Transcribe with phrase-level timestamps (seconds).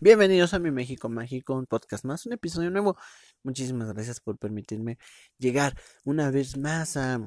[0.00, 2.96] Bienvenidos a mi México Mágico, un podcast más, un episodio nuevo.
[3.44, 4.98] Muchísimas gracias por permitirme
[5.38, 5.74] llegar
[6.04, 7.20] una vez más a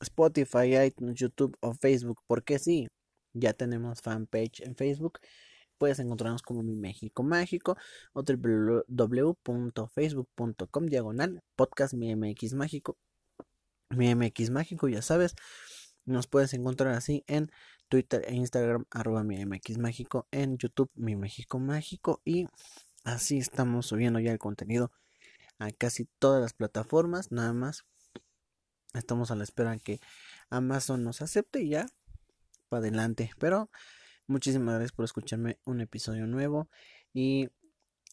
[0.00, 2.88] Spotify, iTunes, YouTube o Facebook, porque sí,
[3.32, 5.20] ya tenemos fanpage en Facebook.
[5.78, 7.76] Puedes encontrarnos como mi México Mágico
[8.12, 12.98] o www.facebook.com diagonal podcast mi MX Mágico.
[13.90, 15.34] Mi MX Mágico, ya sabes,
[16.04, 17.50] nos puedes encontrar así en
[17.88, 22.46] Twitter e Instagram, arroba mi MX Mágico, en YouTube, mi México Mágico, y
[23.04, 24.92] así estamos subiendo ya el contenido
[25.58, 27.84] a casi todas las plataformas, nada más.
[28.94, 30.00] Estamos a la espera que
[30.50, 31.86] Amazon nos acepte y ya
[32.68, 33.30] para adelante.
[33.38, 33.70] Pero
[34.26, 36.68] muchísimas gracias por escucharme un episodio nuevo.
[37.12, 37.48] Y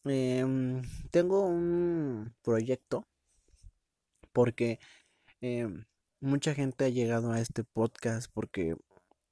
[0.05, 3.07] em, tengo un proyecto
[4.32, 4.80] porque
[5.41, 5.85] em,
[6.20, 8.76] mucha gente ha llegado a este podcast porque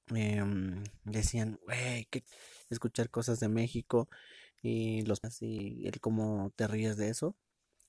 [0.07, 2.23] Em, decían, güey, que
[2.69, 4.09] escuchar cosas de México
[4.61, 7.35] y los y el cómo te ríes de eso,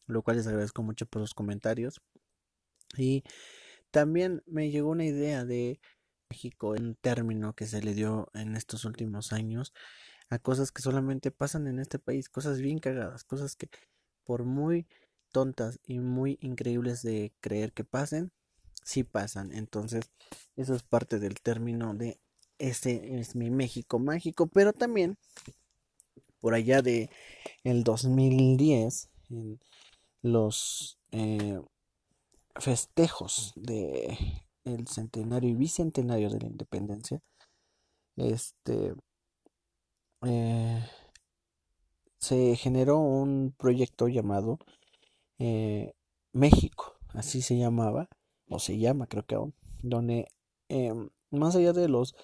[0.07, 2.01] lo cual les agradezco mucho por los comentarios.
[2.97, 3.25] Y
[3.91, 5.81] también me llegó una idea de
[6.31, 9.73] México, un término que se le dio en estos últimos años
[10.31, 13.69] a cosas que solamente pasan en este país, cosas bien cagadas, cosas que
[14.25, 14.87] por muy
[15.33, 18.33] tontas y muy increíbles de creer que pasen,
[18.85, 19.53] sí pasan.
[19.53, 20.13] Entonces,
[20.57, 22.21] eso es parte del término de
[22.59, 25.19] ese es mi México mágico, pero también
[26.41, 27.11] por allá de
[27.65, 29.59] el 2010 en
[30.23, 31.61] los eh,
[32.57, 34.17] festejos de
[34.65, 37.21] el centenario y bicentenario de la independencia
[38.17, 38.95] este
[40.23, 40.85] eh,
[42.19, 44.59] se generó un proyecto llamado
[45.39, 45.93] eh,
[46.33, 48.09] México así se llamaba
[48.59, 50.29] se llama creo que aún, donde
[50.69, 52.15] em, más allá de los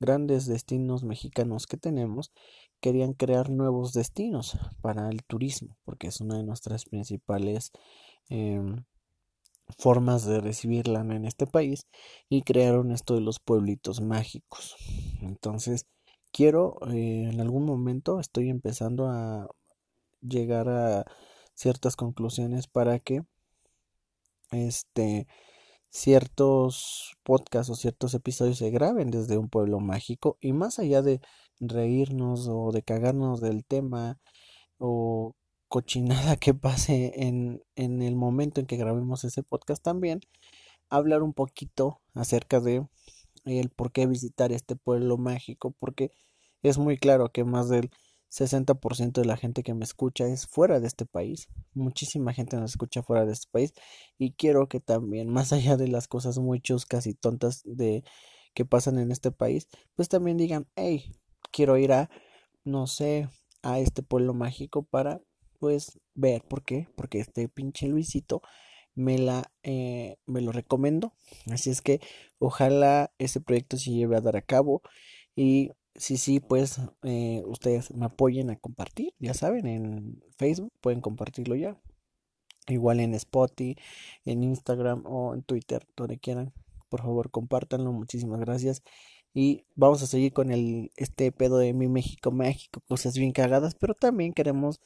[0.00, 2.32] grandes destinos mexicanos que tenemos,
[2.80, 7.72] querían crear nuevos destinos para el turismo, porque es una de nuestras principales
[8.28, 8.84] em,
[9.78, 11.86] formas de recibirla en este país,
[12.28, 14.76] y crearon esto de los pueblitos mágicos.
[15.22, 15.86] Entonces,
[16.32, 19.48] quiero, eh, en algún momento, estoy empezando a
[20.20, 21.04] llegar a
[21.54, 23.22] ciertas conclusiones para que
[24.50, 25.26] este
[25.94, 31.20] ciertos podcasts o ciertos episodios se graben desde un pueblo mágico y más allá de
[31.60, 34.18] reírnos o de cagarnos del tema
[34.78, 35.36] o
[35.68, 40.20] cochinada que pase en, en el momento en que grabemos ese podcast también
[40.90, 42.84] hablar un poquito acerca de
[43.44, 46.10] el por qué visitar este pueblo mágico porque
[46.62, 47.92] es muy claro que más del
[48.34, 51.48] 60% de la gente que me escucha es fuera de este país.
[51.72, 53.74] Muchísima gente nos escucha fuera de este país.
[54.18, 58.02] Y quiero que también, más allá de las cosas muy chuscas y tontas de
[58.54, 61.14] que pasan en este país, pues también digan, hey,
[61.52, 62.10] quiero ir a,
[62.64, 63.28] no sé,
[63.62, 65.20] a este pueblo mágico para,
[65.60, 66.88] pues, ver por qué.
[66.96, 68.42] Porque este pinche Luisito
[68.96, 71.12] me la eh, me lo recomiendo.
[71.52, 72.00] Así es que
[72.38, 74.82] ojalá ese proyecto se lleve a dar a cabo.
[75.36, 81.00] Y sí, sí, pues eh, ustedes me apoyen a compartir, ya saben, en Facebook pueden
[81.00, 81.78] compartirlo ya.
[82.68, 83.76] Igual en Spotify,
[84.24, 86.52] en Instagram o en Twitter, donde quieran.
[86.88, 87.92] Por favor, compártanlo.
[87.92, 88.82] Muchísimas gracias.
[89.34, 93.74] Y vamos a seguir con el este pedo de mi México México, cosas bien cagadas,
[93.74, 94.80] pero también queremos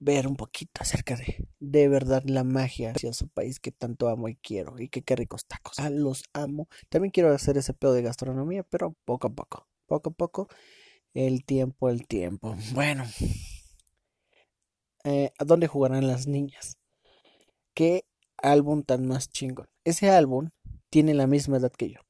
[0.00, 4.28] ver un poquito acerca de de verdad la magia hacia su país que tanto amo
[4.28, 5.78] y quiero y que qué ricos tacos.
[5.80, 6.68] Ah, los amo.
[6.90, 10.48] También quiero hacer ese pedo de gastronomía, pero poco a poco poco a poco,
[11.14, 12.54] el tiempo, el tiempo.
[12.72, 13.04] Bueno,
[15.04, 16.76] eh, ¿a dónde jugarán las niñas?
[17.74, 18.04] ¿Qué
[18.36, 19.68] álbum tan más chingón?
[19.84, 20.50] Ese álbum
[20.90, 22.00] tiene la misma edad que yo.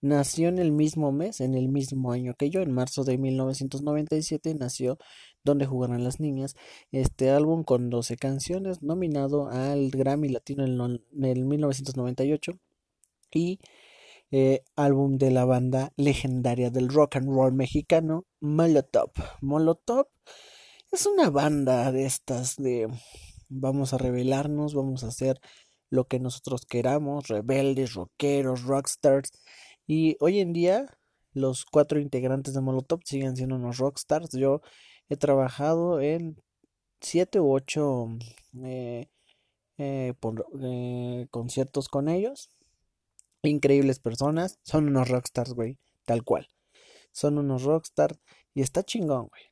[0.00, 4.54] Nació en el mismo mes, en el mismo año que yo, en marzo de 1997
[4.54, 4.96] nació
[5.42, 6.54] Donde jugarán las niñas,
[6.92, 12.58] este álbum con 12 canciones, nominado al Grammy Latino en el 1998
[13.32, 13.58] y
[14.30, 19.10] eh, álbum de la banda legendaria del rock and roll mexicano, Molotov.
[19.40, 20.06] Molotov
[20.92, 22.88] es una banda de estas de
[23.48, 25.40] vamos a rebelarnos, vamos a hacer
[25.90, 29.30] lo que nosotros queramos, rebeldes, rockeros, rockstars.
[29.86, 30.98] Y hoy en día
[31.32, 34.30] los cuatro integrantes de Molotov siguen siendo unos rockstars.
[34.32, 34.60] Yo
[35.08, 36.36] he trabajado en
[37.00, 38.08] siete u ocho
[38.62, 39.08] eh,
[39.78, 40.14] eh,
[41.30, 42.50] conciertos con ellos
[43.48, 44.58] increíbles personas.
[44.62, 45.78] Son unos rockstars, güey.
[46.04, 46.48] Tal cual.
[47.12, 48.18] Son unos rockstars.
[48.54, 49.42] Y está chingón, güey.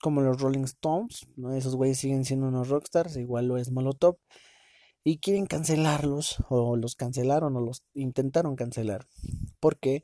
[0.00, 1.26] Como los Rolling Stones.
[1.54, 3.16] Esos güeyes siguen siendo unos rockstars.
[3.16, 4.16] Igual lo es Molotov.
[5.02, 6.36] Y quieren cancelarlos.
[6.48, 7.56] O los cancelaron.
[7.56, 9.06] O los intentaron cancelar.
[9.60, 10.02] Porque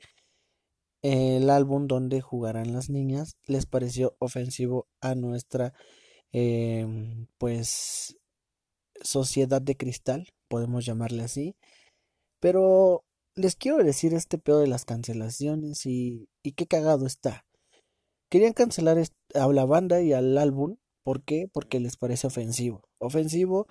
[1.02, 5.72] el álbum donde jugarán las niñas les pareció ofensivo a nuestra
[6.32, 8.18] em, pues
[9.02, 11.56] sociedad de cristal, podemos llamarle así.
[12.40, 13.04] Pero
[13.40, 17.44] les quiero decir este pedo de las cancelaciones y, y qué cagado está.
[18.30, 18.98] Querían cancelar
[19.34, 20.76] a la banda y al álbum.
[21.02, 21.48] ¿Por qué?
[21.52, 22.82] Porque les parece ofensivo.
[22.98, 23.66] Ofensivo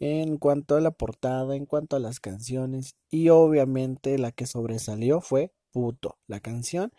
[0.00, 2.96] en cuanto a la portada, en cuanto a las canciones.
[3.10, 6.18] Y obviamente la que sobresalió fue Puto.
[6.26, 6.92] La canción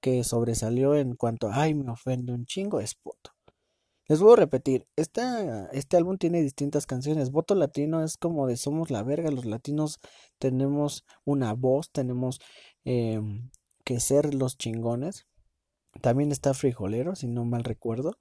[0.00, 3.35] que sobresalió en cuanto a, ay, me ofende un chingo es Puto.
[4.08, 7.32] Les voy a repetir, este álbum tiene distintas canciones.
[7.32, 9.98] Voto Latino es como de somos la verga, los latinos
[10.38, 12.38] tenemos una voz, tenemos
[12.84, 13.50] em,
[13.84, 15.26] que ser los chingones.
[16.02, 18.18] También está Frijolero, si no mal recuerdo.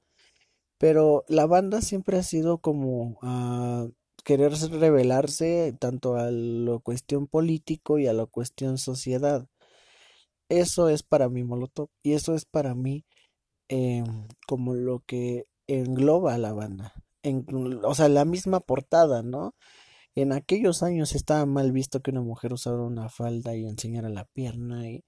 [0.79, 3.87] Pero la banda siempre ha sido como a
[4.23, 9.47] querer revelarse tanto a la cuestión político y a la cuestión sociedad.
[10.49, 13.05] Eso es para mí Molotov y eso es para mí
[13.69, 16.93] em, como lo que engloba a la banda.
[17.23, 17.45] En,
[17.83, 19.55] o sea, la misma portada, ¿no?
[20.15, 24.25] En aquellos años estaba mal visto que una mujer usara una falda y enseñara la
[24.25, 25.03] pierna y,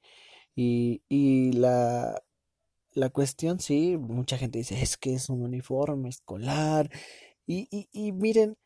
[0.56, 2.21] y, la,
[2.92, 6.89] la cuestión, sí, mucha gente dice, es que es un uniforme escolar.
[7.45, 8.57] Y, y, y miren,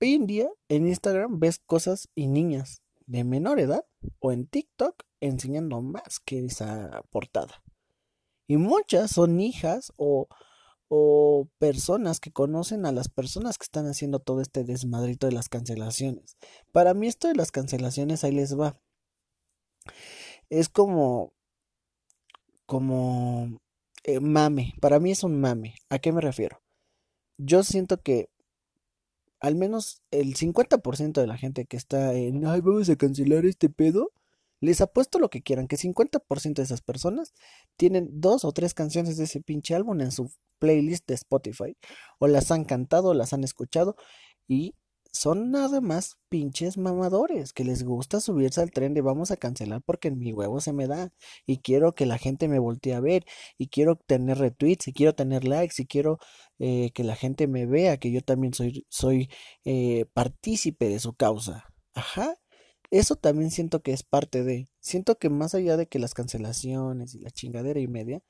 [0.00, 3.84] hoy en día en Instagram ves cosas y niñas de menor edad
[4.18, 7.62] o en TikTok enseñando más que esa portada.
[8.46, 10.28] Y muchas son hijas o,
[10.88, 15.48] o personas que conocen a las personas que están haciendo todo este desmadrito de las
[15.48, 16.36] cancelaciones.
[16.72, 18.78] Para mí esto de las cancelaciones ahí les va.
[20.50, 21.32] Es como
[22.66, 23.60] como
[24.04, 25.74] eh, mame, para mí es un mame.
[25.88, 26.62] ¿A qué me refiero?
[27.38, 28.28] Yo siento que
[29.40, 33.68] al menos el 50% de la gente que está en, ay, vamos a cancelar este
[33.68, 34.10] pedo,
[34.64, 37.32] les apuesto lo que quieran, que 50% de esas personas
[37.76, 41.76] tienen dos o tres canciones de ese pinche álbum en su playlist de Spotify,
[42.18, 43.96] o las han cantado, o las han escuchado,
[44.48, 44.74] y
[45.14, 49.80] son nada más pinches mamadores que les gusta subirse al tren de vamos a cancelar
[49.82, 51.12] porque en mi huevo se me da
[51.46, 53.24] y quiero que la gente me voltee a ver
[53.56, 56.18] y quiero tener retweets y quiero tener likes y quiero
[56.58, 59.30] eh, que la gente me vea que yo también soy soy
[59.64, 61.64] eh, partícipe de su causa
[61.94, 62.36] ajá
[62.90, 67.14] eso también siento que es parte de siento que más allá de que las cancelaciones
[67.14, 68.22] y la chingadera y media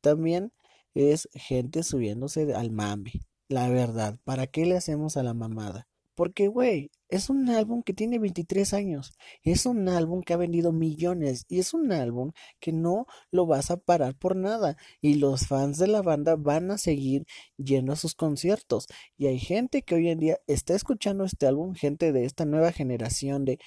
[0.00, 0.52] también
[0.94, 3.12] es gente subiéndose al mame
[3.48, 5.88] la verdad para qué le hacemos a la mamada
[6.18, 9.12] porque, güey, es un álbum que tiene 23 años,
[9.44, 13.70] es un álbum que ha vendido millones y es un álbum que no lo vas
[13.70, 17.24] a parar por nada y los fans de la banda van a seguir
[17.56, 21.76] yendo a sus conciertos y hay gente que hoy en día está escuchando este álbum,
[21.76, 23.60] gente de esta nueva generación de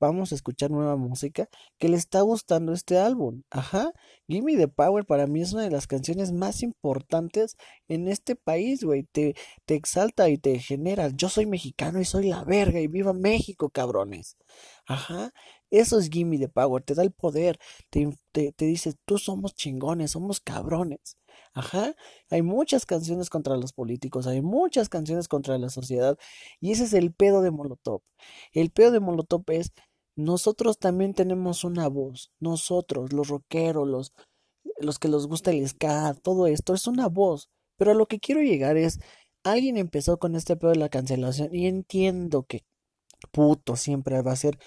[0.00, 1.48] vamos a escuchar nueva música,
[1.78, 3.42] que le está gustando este álbum.
[3.50, 3.92] Ajá,
[4.28, 7.56] Gimme the Power para mí es una de las canciones más importantes
[7.88, 9.04] en este país, güey.
[9.04, 9.34] Te,
[9.64, 11.10] te exalta y te genera.
[11.14, 14.36] Yo soy mexicano y soy la verga y viva México, cabrones.
[14.86, 15.32] Ajá,
[15.70, 17.58] eso es Gimme the Power, te da el poder,
[17.90, 21.18] te, te, te dice, tú somos chingones, somos cabrones.
[21.52, 21.94] Ajá,
[22.30, 26.18] hay muchas canciones contra los políticos, hay muchas canciones contra la sociedad
[26.60, 28.02] y ese es el pedo de Molotov.
[28.52, 29.72] El pedo de Molotov es
[30.16, 34.12] nosotros también tenemos una voz, nosotros, los rockeros, los,
[34.78, 38.18] los que les gusta el ska, todo esto es una voz, pero a lo que
[38.18, 38.98] quiero llegar es,
[39.44, 42.64] alguien empezó con este pedo de la cancelación y entiendo que
[43.32, 44.58] puto siempre va a ser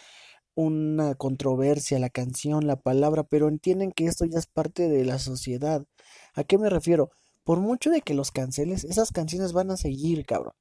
[0.55, 5.19] una controversia la canción, la palabra, pero entienden que esto ya es parte de la
[5.19, 5.85] sociedad.
[6.33, 7.11] ¿A qué me refiero?
[7.43, 10.53] Por mucho de que los canceles, esas canciones van a seguir, cabrón.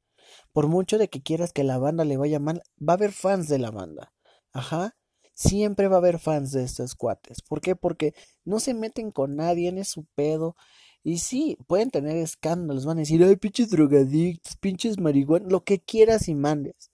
[0.53, 3.49] Por mucho de que quieras que la banda le vaya mal, va a haber fans
[3.49, 4.13] de la banda.
[4.53, 4.97] Ajá.
[5.35, 7.43] Siempre va a haber fans de estos cuates.
[7.43, 7.77] ¿Por qué?
[7.77, 8.15] Porque
[8.45, 10.57] no se meten con nadie, es su pedo.
[11.05, 15.81] Y sí, pueden tener escándalos, van a decir, ay, pinches drogadictos, pinches marihuana, lo que
[15.81, 16.91] quieras y mandes.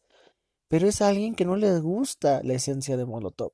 [0.75, 3.53] Pero es alguien que no les gusta la esencia de Molotov.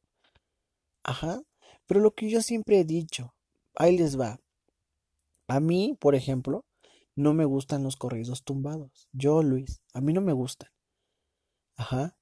[1.02, 1.42] Ajá.
[1.86, 3.34] Pero lo que yo siempre he dicho,
[3.74, 4.40] ahí les va.
[5.46, 6.64] A mí, por ejemplo,
[7.16, 9.06] no me gustan los corridos tumbados.
[9.12, 10.70] Yo, Luis, a mí no me gustan.
[11.76, 12.16] Ajá.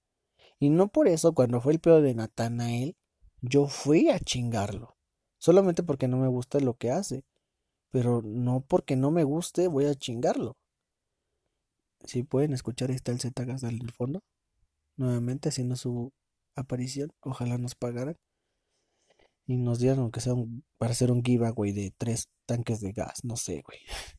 [0.58, 2.96] Y no por eso, cuando fue el peor de Natanael,
[3.40, 4.96] yo fui a chingarlo.
[5.38, 7.24] Solamente porque no me gusta lo que hace.
[7.92, 10.56] Pero no porque no me guste, voy a chingarlo.
[12.04, 14.24] Si pueden escuchar, ahí está el Zetagas en el fondo.
[14.98, 16.12] Nuevamente haciendo su
[16.54, 17.10] aparición.
[17.22, 18.16] Ojalá nos pagaran
[19.48, 20.34] y nos dieron aunque sea
[20.76, 23.78] para hacer un giveaway de tres tanques de gas, no sé, güey.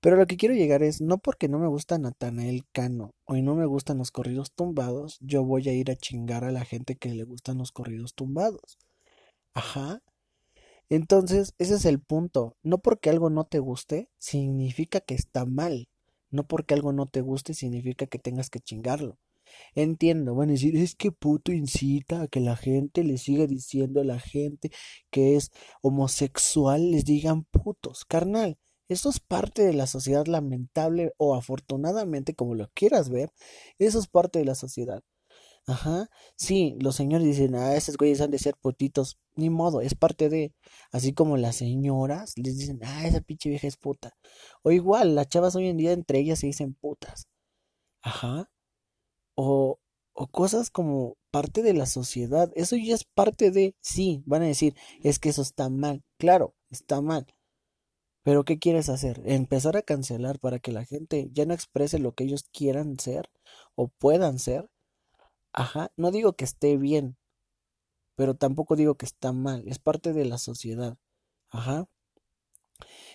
[0.00, 3.54] Pero lo que quiero llegar es, no porque no me gusta Natanael Cano o no
[3.54, 7.14] me gustan los corridos tumbados, yo voy a ir a chingar a la gente que
[7.14, 8.78] le gustan los corridos tumbados.
[9.54, 10.02] Ajá.
[10.88, 12.56] Entonces, ese es el punto.
[12.62, 15.88] No porque algo no te guste, significa que está mal.
[16.30, 19.18] No porque algo no te guste, significa que tengas que chingarlo.
[19.74, 24.00] Entiendo, van a decir, es que puto incita a que la gente le siga diciendo
[24.00, 24.70] a la gente
[25.10, 25.50] que es
[25.82, 28.04] homosexual, les digan putos.
[28.04, 33.32] Carnal, eso es parte de la sociedad lamentable o afortunadamente, como lo quieras ver,
[33.78, 35.02] eso es parte de la sociedad.
[35.66, 39.94] Ajá, sí, los señores dicen, ah, esos güeyes han de ser putitos, ni modo, es
[39.94, 40.52] parte de,
[40.90, 44.12] así como las señoras les dicen, ah, esa pinche vieja es puta.
[44.62, 47.28] O igual, las chavas hoy en día entre ellas se dicen putas.
[48.02, 48.50] Ajá,
[49.34, 49.80] o,
[50.12, 54.46] o cosas como parte de la sociedad, eso ya es parte de, sí, van a
[54.46, 57.26] decir, es que eso está mal, claro, está mal.
[58.22, 59.20] Pero ¿qué quieres hacer?
[59.24, 63.30] ¿Empezar a cancelar para que la gente ya no exprese lo que ellos quieran ser
[63.74, 64.70] o puedan ser?
[65.52, 67.16] Ajá, no digo que esté bien,
[68.14, 70.96] pero tampoco digo que está mal, es parte de la sociedad.
[71.50, 71.88] Ajá.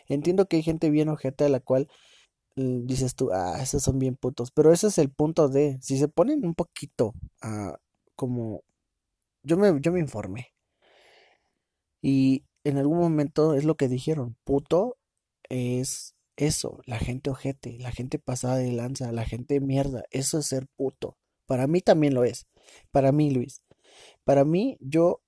[0.07, 1.89] Entiendo que hay gente bien ojeta a la cual
[2.57, 6.07] dices tú, ah, esos son bien putos, pero ese es el punto de, si se
[6.07, 7.77] ponen un poquito a,
[8.15, 8.63] como,
[9.43, 10.53] yo me, yo me informé.
[12.01, 14.97] Y en algún momento es lo que dijeron, puto
[15.49, 20.47] es eso, la gente ojete, la gente pasada de lanza, la gente mierda, eso es
[20.47, 21.17] ser puto.
[21.45, 22.47] Para mí también lo es.
[22.91, 23.61] Para mí, Luis.
[24.25, 25.21] Para mí, yo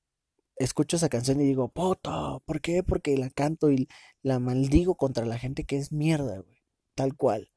[0.58, 2.84] escucho esa canción y digo, puto, ¿por qué?
[2.84, 3.88] Porque la canto y
[4.22, 6.59] la maldigo contra la gente que es mierda, güey.
[7.00, 7.50] Tal cual.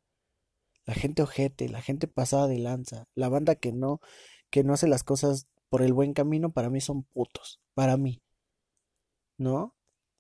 [0.85, 4.01] La gente ojete, la gente pasada de lanza, la banda que no,
[4.51, 7.61] que no hace las cosas por el buen camino, para mí son putos.
[7.75, 8.23] Para mí.
[9.39, 9.75] ¿No?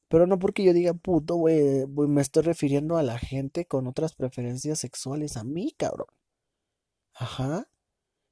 [0.09, 4.17] Pero no porque yo diga puto, güey, me estoy refiriendo a la gente con otras
[4.17, 6.09] preferencias sexuales, a mí, cabrón.
[7.14, 7.69] Ajá.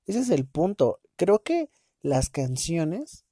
[0.06, 0.98] Ese es el punto.
[1.14, 1.70] Creo que
[2.02, 3.24] las canciones,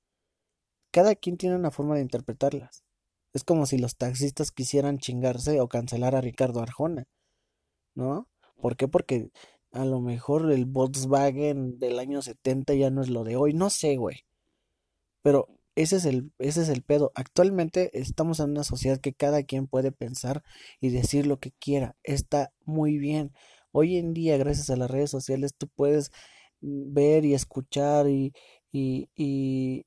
[0.92, 2.84] cada quien tiene una forma de interpretarlas.
[3.32, 7.08] Es como si los taxistas quisieran chingarse o cancelar a Ricardo Arjona,
[7.98, 8.28] ¿no?
[8.60, 8.88] ¿Por qué?
[8.88, 9.30] Porque
[9.72, 13.70] a lo mejor el Volkswagen del año 70 ya no es lo de hoy, no
[13.70, 14.24] sé, güey.
[15.22, 17.12] Pero ese es el ese es el pedo.
[17.14, 20.42] Actualmente estamos en una sociedad que cada quien puede pensar
[20.80, 21.96] y decir lo que quiera.
[22.04, 23.32] Está muy bien.
[23.72, 26.10] Hoy en día, gracias a las redes sociales, tú puedes
[26.60, 28.32] ver y escuchar y,
[28.72, 29.86] y, y,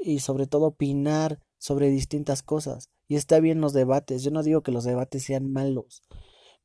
[0.00, 2.90] y sobre todo opinar sobre distintas cosas.
[3.08, 4.22] Y está bien los debates.
[4.22, 6.02] Yo no digo que los debates sean malos,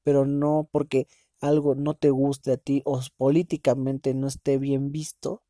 [0.07, 1.05] pero no porque
[1.41, 5.43] algo no te guste a ti o políticamente no esté bien visto,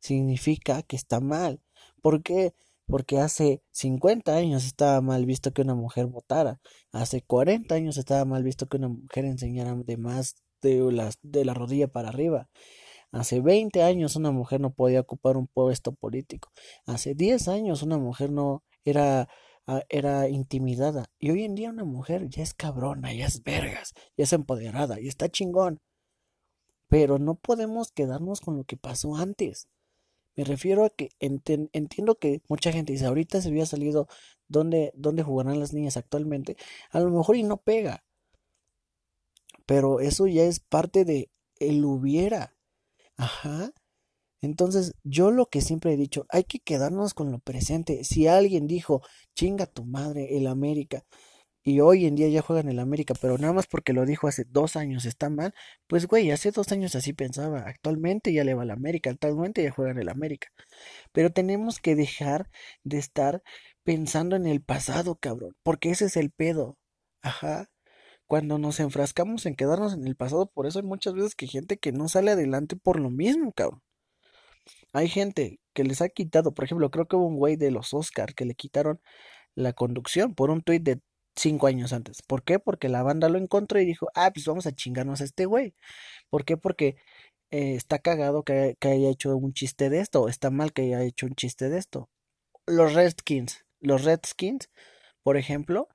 [0.00, 1.60] significa que está mal.
[2.02, 2.52] ¿Por qué?
[2.86, 6.58] Porque hace 50 años estaba mal visto que una mujer votara.
[6.90, 11.44] Hace 40 años estaba mal visto que una mujer enseñara de más de, las, de
[11.44, 12.48] la rodilla para arriba.
[13.12, 16.50] Hace 20 años una mujer no podía ocupar un puesto político.
[16.84, 19.28] Hace 10 años una mujer no era,
[19.88, 21.10] era intimidada.
[21.18, 25.00] Y hoy en día una mujer ya es cabrona, ya es vergas, ya es empoderada,
[25.00, 25.80] y está chingón.
[26.88, 29.68] Pero no podemos quedarnos con lo que pasó antes.
[30.36, 34.08] Me refiero a que entiendo que mucha gente dice, ahorita se había salido
[34.48, 34.92] dónde
[35.24, 36.56] jugarán las niñas actualmente.
[36.90, 38.04] A lo mejor y no pega.
[39.66, 42.56] Pero eso ya es parte de el hubiera.
[43.16, 43.72] Ajá.
[44.40, 48.04] Entonces, yo lo que siempre he dicho, hay que quedarnos con lo presente.
[48.04, 49.02] Si alguien dijo,
[49.34, 51.04] chinga tu madre, el América,
[51.62, 54.44] y hoy en día ya juegan el América, pero nada más porque lo dijo hace
[54.48, 55.54] dos años está mal,
[55.86, 57.60] pues güey, hace dos años así pensaba.
[57.66, 60.48] Actualmente ya le va al América, actualmente ya juegan el América.
[61.12, 62.50] Pero tenemos que dejar
[62.84, 63.42] de estar
[63.84, 66.78] pensando en el pasado, cabrón, porque ese es el pedo.
[67.22, 67.70] Ajá
[68.30, 71.78] cuando nos enfrascamos en quedarnos en el pasado, por eso hay muchas veces que gente
[71.78, 73.82] que no sale adelante por lo mismo, cabrón.
[74.92, 77.94] Hay gente que les ha quitado, por ejemplo, creo que hubo un güey de los
[77.94, 79.00] Oscar que le quitaron
[79.54, 81.00] la conducción por un tuit de
[81.36, 82.22] cinco años antes.
[82.22, 82.58] ¿Por qué?
[82.58, 85.74] Porque la banda lo encontró y dijo, ah, pues vamos a chingarnos a este güey.
[86.30, 86.56] ¿Por qué?
[86.56, 86.96] Porque
[87.50, 91.26] eh, está cagado que, haya hecho un chiste de esto, está mal que haya hecho
[91.26, 92.08] un chiste de esto.
[92.66, 94.70] Los Redskins, los Redskins,
[95.22, 95.88] por ejemplo,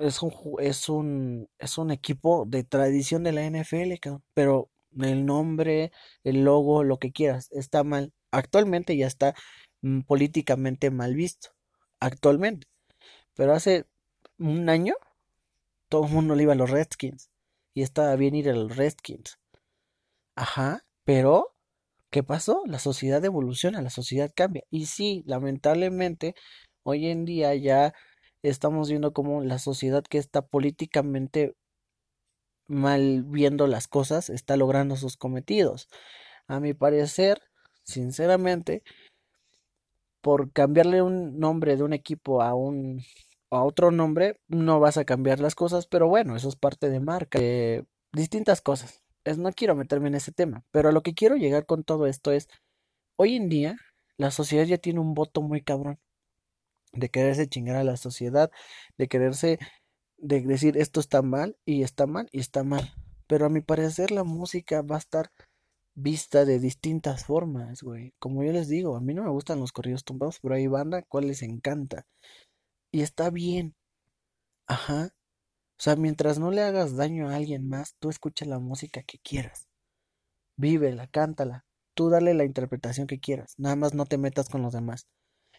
[0.00, 3.94] es un, es un, es un equipo de tradición de la NFL,
[4.34, 5.92] pero el nombre,
[6.24, 8.12] el logo, lo que quieras, está mal.
[8.32, 9.34] Actualmente ya está
[9.82, 11.50] mm, políticamente mal visto.
[12.00, 12.66] Actualmente.
[13.34, 13.86] Pero hace
[14.38, 14.94] un año,
[15.88, 17.30] todo el mundo le iba a los Redskins.
[17.74, 19.38] Y estaba bien ir a los Redskins.
[20.36, 21.54] Ajá, pero
[22.10, 22.62] ¿qué pasó?
[22.66, 24.64] La sociedad evoluciona, la sociedad cambia.
[24.70, 26.34] Y sí, lamentablemente,
[26.84, 27.94] hoy en día ya
[28.42, 31.54] estamos viendo cómo la sociedad que está políticamente
[32.70, 35.88] mal viendo las cosas está logrando sus cometidos.
[36.46, 37.42] A mi parecer,
[37.84, 38.82] sinceramente,
[40.20, 43.02] por cambiarle un nombre de un equipo a un
[43.50, 47.00] a otro nombre, no vas a cambiar las cosas, pero bueno, eso es parte de
[47.00, 47.40] marca,
[48.12, 49.02] distintas cosas.
[49.24, 52.06] Es, no quiero meterme en ese tema, pero a lo que quiero llegar con todo
[52.06, 52.48] esto es,
[53.16, 53.76] hoy en día,
[54.16, 55.98] la sociedad ya tiene un voto muy cabrón
[56.92, 58.50] de quererse chingar a la sociedad,
[58.98, 59.58] de quererse,
[60.20, 62.92] de decir esto está mal y está mal y está mal.
[63.26, 65.30] Pero a mi parecer la música va a estar
[65.94, 68.12] vista de distintas formas, güey.
[68.18, 71.02] Como yo les digo, a mí no me gustan los corridos tumbados, pero hay banda
[71.02, 72.06] cual les encanta.
[72.92, 73.74] Y está bien.
[74.66, 75.10] Ajá.
[75.78, 79.18] O sea, mientras no le hagas daño a alguien más, tú escucha la música que
[79.18, 79.68] quieras.
[80.56, 81.64] Vívela, cántala.
[81.94, 83.54] Tú dale la interpretación que quieras.
[83.58, 85.06] Nada más no te metas con los demás.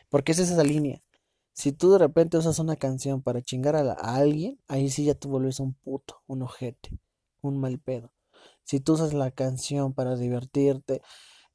[0.10, 1.02] Porque es esa línea.
[1.54, 5.28] Si tú de repente usas una canción para chingar a, alguien, ahí sí ya te
[5.28, 7.00] vuelves un puto, un ojete,
[7.42, 8.12] un mal pedo.
[8.64, 11.02] Si tú usas la canción para divertirte,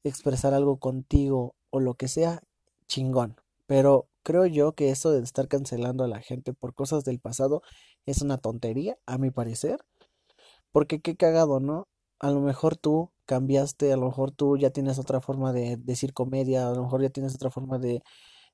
[0.05, 2.43] expresar algo contigo o lo que sea,
[2.87, 3.37] chingón.
[3.67, 7.63] Pero creo yo que eso de estar cancelando a la gente por cosas del pasado
[8.05, 9.81] es una tontería, a mi parecer.
[10.73, 11.89] Porque qué cagado, ¿no?
[12.21, 16.13] A lo mejor tú cambiaste, a lo mejor tú ya tienes otra forma de decir
[16.15, 18.03] comedia, a lo mejor ya tienes otra forma de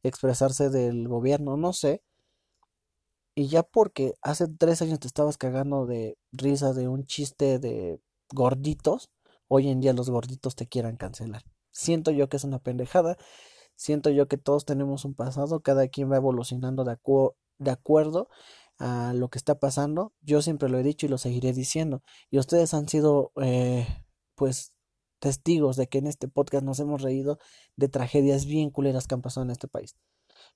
[0.02, 2.02] expresarse del gobierno, no sé.
[3.34, 7.98] Y ya porque hace tres años te estabas cagando de risa de un chiste de
[8.32, 9.10] gorditos,
[9.48, 11.42] hoy en día los gorditos te quieran cancelar.
[11.70, 13.16] Siento yo que es una pendejada,
[13.74, 16.92] siento yo que todos tenemos un pasado, cada quien va evolucionando de,
[17.70, 18.28] acuerdo
[18.78, 20.12] a lo que está pasando.
[20.20, 22.02] Yo siempre lo he dicho y lo seguiré diciendo.
[22.30, 23.86] Y ustedes han sido, eh,
[24.34, 24.72] pues,
[25.22, 27.38] testigos de que en este podcast nos hemos reído
[27.76, 29.96] de tragedias bien culeras que han pasado en este país.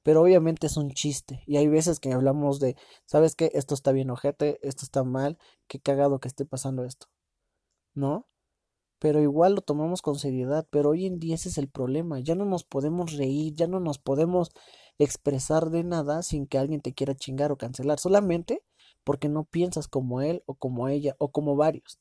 [0.03, 1.45] Pero obviamente es un chiste.
[1.47, 3.53] Y hay veces que hablamos de, ¿sabes qué?
[3.55, 7.07] Esto está bien ojete, esto está mal, qué cagado que esté pasando esto.
[7.95, 8.27] ¿no?
[8.99, 12.35] Pero igual lo tomamos con seriedad, pero hoy en día ese es el problema, ya
[12.35, 14.51] no nos podemos reír, ya no nos podemos
[14.99, 18.65] expresar de nada sin que alguien te quiera chingar o cancelar, solamente
[19.05, 22.01] porque no piensas como él o como ella o como varios.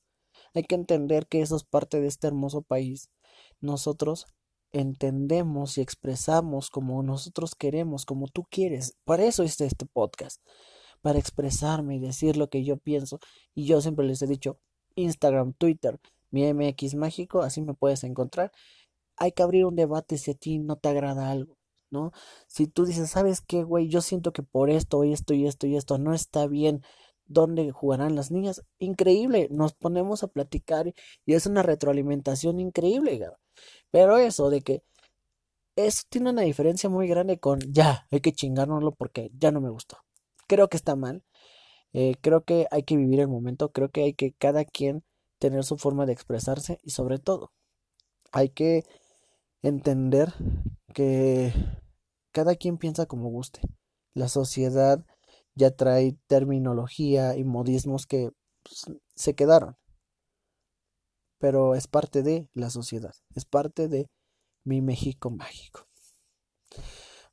[0.55, 3.09] Hay que entender que eso es parte de este hermoso país.
[3.59, 4.25] Nosotros
[4.71, 8.97] entendemos y expresamos como nosotros queremos, como tú quieres.
[9.03, 10.41] Para eso es este podcast,
[11.01, 13.19] para expresarme y decir lo que yo pienso.
[13.53, 14.59] Y yo siempre les he dicho,
[14.95, 15.99] Instagram, Twitter,
[16.31, 18.51] mi MX Mágico, así me puedes encontrar.
[19.17, 21.57] Hay que abrir un debate si a ti no te agrada algo,
[21.89, 22.11] ¿no?
[22.47, 23.87] Si tú dices, ¿sabes qué, güey?
[23.89, 26.81] Yo siento que por esto, esto, y esto, y esto no está bien.
[27.27, 28.63] ¿Dónde jugarán las niñas?
[28.79, 30.93] Increíble, nos ponemos a platicar
[31.25, 33.19] y es una retroalimentación increíble,
[33.91, 34.83] Pero eso de que
[35.75, 39.69] eso tiene una diferencia muy grande con ya, hay que chingárnoslo porque ya no me
[39.69, 39.97] gustó.
[40.47, 41.23] Creo que está mal.
[41.93, 45.03] Eh, creo que hay que vivir el momento, creo que hay que cada quien
[45.39, 47.51] tener su forma de expresarse y sobre todo
[48.31, 48.83] hay que
[49.61, 50.33] entender
[50.93, 51.53] que
[52.31, 53.61] cada quien piensa como guste.
[54.13, 55.05] La sociedad
[55.55, 58.31] ya trae terminología y modismos que
[58.63, 59.77] pues, se quedaron,
[61.39, 64.09] pero es parte de la sociedad, es parte de
[64.63, 65.87] mi México mágico.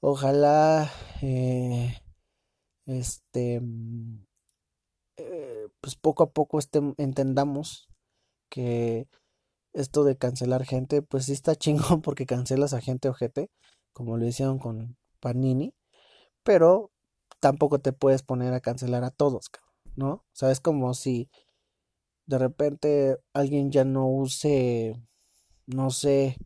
[0.00, 0.90] Ojalá
[1.22, 1.96] eh,
[2.86, 3.60] este
[5.16, 7.88] eh, pues poco a poco este, entendamos
[8.48, 9.08] que
[9.72, 13.50] esto de cancelar gente, pues sí está chingón porque cancelas a gente ojete,
[13.92, 15.74] como lo hicieron con Panini,
[16.44, 16.91] pero
[17.42, 19.50] tampoco te puedes poner a cancelar a todos,
[19.96, 20.12] ¿no?
[20.12, 21.28] O sea, es como si
[22.26, 24.94] de repente alguien ya no use,
[25.66, 26.36] no sé,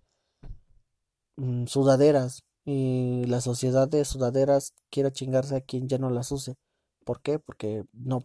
[1.36, 6.56] mm, sudaderas y la sociedad de sudaderas quiera chingarse a quien ya no las use.
[7.04, 7.38] ¿Por qué?
[7.38, 8.24] Porque no,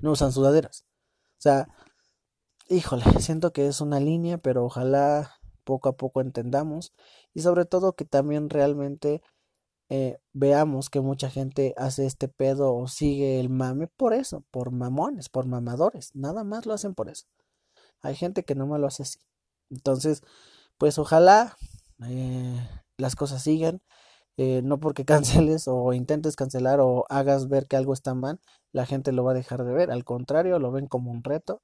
[0.00, 0.84] no usan sudaderas.
[1.38, 1.68] O sea,
[2.68, 6.92] híjole, siento que es una línea, pero ojalá poco a poco entendamos
[7.34, 9.20] y sobre todo que también realmente
[9.90, 14.70] eh, veamos que mucha gente hace este pedo o sigue el mame por eso, por
[14.70, 17.26] mamones, por mamadores, nada más lo hacen por eso.
[18.02, 19.20] Hay gente que no me lo hace así.
[19.70, 20.22] Entonces,
[20.78, 21.56] pues ojalá
[22.06, 23.82] eh, las cosas sigan.
[24.38, 28.40] Eh, no porque canceles o intentes cancelar o hagas ver que algo está mal,
[28.72, 29.90] la gente lo va a dejar de ver.
[29.90, 31.62] Al contrario, lo ven como un reto.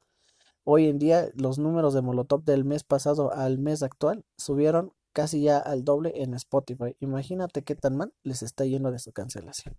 [0.65, 5.41] Hoy en día los números de Molotov del mes pasado al mes actual subieron casi
[5.43, 6.95] ya al doble en Spotify.
[7.01, 9.77] Imagínate qué tan mal les está yendo de su cancelación.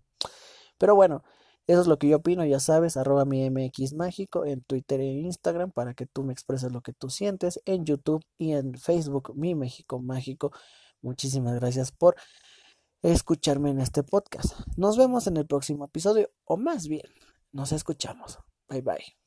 [0.78, 1.22] Pero bueno,
[1.66, 5.04] eso es lo que yo opino, ya sabes, arroba mi MX mágico en Twitter e
[5.04, 9.32] Instagram para que tú me expreses lo que tú sientes, en YouTube y en Facebook,
[9.36, 10.52] mi México mágico.
[11.02, 12.16] Muchísimas gracias por
[13.02, 14.54] escucharme en este podcast.
[14.76, 17.06] Nos vemos en el próximo episodio, o más bien,
[17.52, 18.38] nos escuchamos.
[18.68, 19.25] Bye bye.